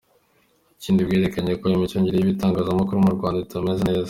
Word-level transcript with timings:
Ikindi 0.75 1.05
bwerekanye 1.07 1.51
ko 1.59 1.65
imicungire 1.75 2.15
y’ibitangazamakuru 2.17 3.03
mu 3.05 3.11
Rwanda 3.15 3.39
itameze 3.45 3.81
neza. 3.85 3.99